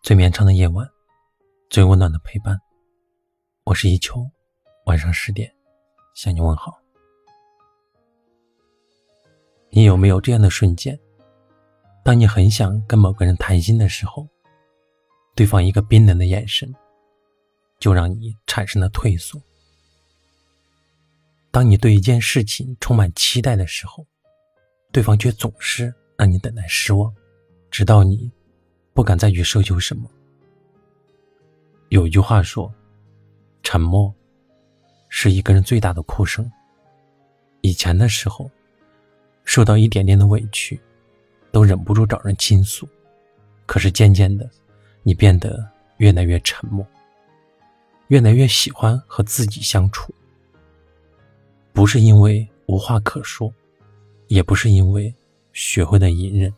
[0.00, 0.88] 最绵长的夜晚，
[1.68, 2.58] 最温暖的陪伴。
[3.64, 4.24] 我是一秋，
[4.86, 5.52] 晚上十点
[6.14, 6.78] 向你问好。
[9.70, 10.98] 你有没有这样的瞬间？
[12.04, 14.26] 当你很想跟某个人谈心的时候，
[15.34, 16.72] 对方一个冰冷的眼神，
[17.78, 19.38] 就让你产生了退缩。
[21.50, 24.06] 当你对一件事情充满期待的时候，
[24.90, 27.12] 对方却总是让你等待失望，
[27.70, 28.30] 直到你
[28.98, 30.10] 不敢再去奢求什么。
[31.90, 32.68] 有一句话说
[33.62, 34.12] ：“沉默
[35.08, 36.50] 是一个人最大的哭声。”
[37.62, 38.50] 以前的时候，
[39.44, 40.80] 受到一点点的委屈，
[41.52, 42.88] 都忍不住找人倾诉。
[43.66, 44.50] 可是渐渐的，
[45.04, 45.64] 你变得
[45.98, 46.84] 越来越沉默，
[48.08, 50.12] 越来越喜欢和自己相处。
[51.72, 53.54] 不是因为无话可说，
[54.26, 55.14] 也不是因为
[55.52, 56.52] 学会了隐忍，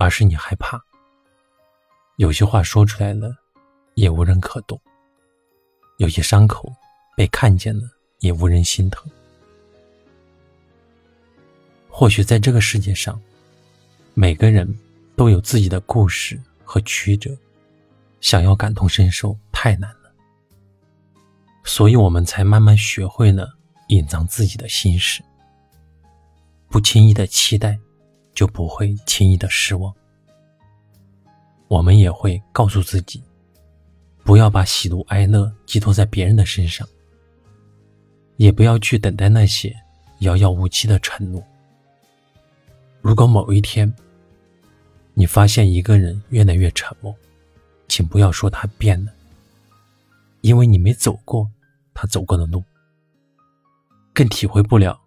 [0.00, 0.82] 而是你害怕，
[2.16, 3.36] 有些话说出来了，
[3.96, 4.78] 也无人可懂；
[5.98, 6.74] 有些伤口
[7.14, 7.86] 被看见了，
[8.20, 9.06] 也无人心疼。
[11.90, 13.20] 或许在这个世界上，
[14.14, 14.66] 每个人
[15.16, 17.36] 都有自己的故事和曲折，
[18.22, 20.10] 想要感同身受太难了，
[21.62, 23.54] 所以我们才慢慢学会了。
[23.88, 25.20] 隐藏自己的心事，
[26.68, 27.76] 不轻易的期待，
[28.34, 29.94] 就不会轻易的失望。
[31.68, 33.22] 我们也会告诉自己，
[34.24, 36.86] 不要把喜怒哀乐寄托在别人的身上，
[38.36, 39.74] 也不要去等待那些
[40.20, 41.42] 遥遥无期的承诺。
[43.00, 43.92] 如果某一天，
[45.14, 47.14] 你发现一个人越来越沉默，
[47.88, 49.12] 请不要说他变了，
[50.40, 51.48] 因为你没走过
[51.94, 52.62] 他走过的路。
[54.12, 55.00] 更体会不了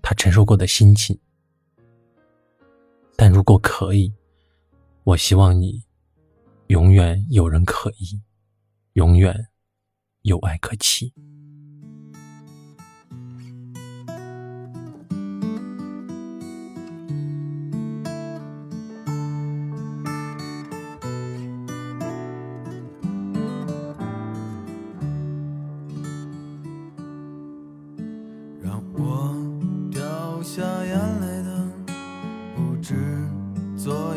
[0.00, 1.18] 他承受过的心情，
[3.16, 4.12] 但如果可以，
[5.04, 5.84] 我希望你
[6.66, 8.20] 永远有人可依，
[8.94, 9.48] 永远
[10.22, 11.12] 有爱可期。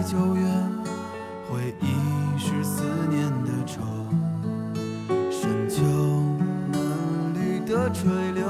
[0.00, 0.42] 在九月，
[1.50, 3.82] 回忆是思念的愁，
[5.30, 5.82] 深秋
[6.72, 8.49] 嫩绿的垂柳，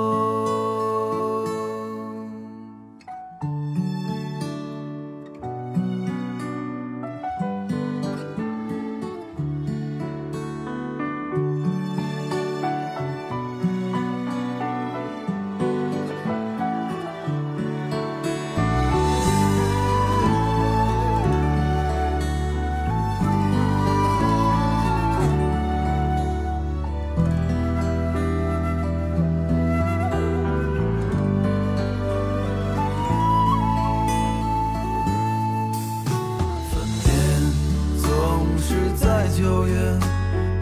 [39.41, 39.73] 九月，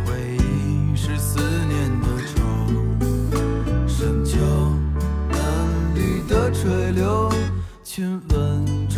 [0.05, 2.39] 回忆是思念的愁，
[3.85, 4.37] 深秋
[5.29, 7.29] 嫩绿的垂柳，
[7.83, 8.88] 亲吻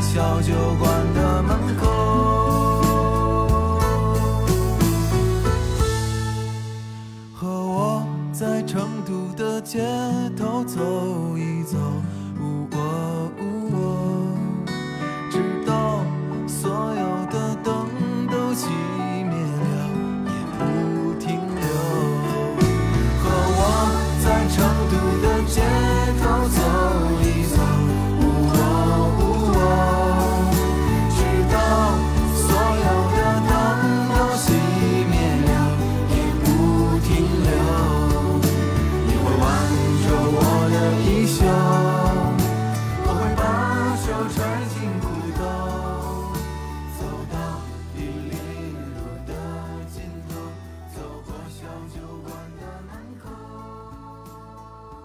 [0.00, 0.87] 小酒馆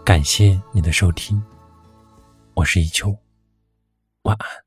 [0.05, 1.41] 感谢你的收听
[2.55, 3.15] 我是一秋
[4.23, 4.62] 晚安。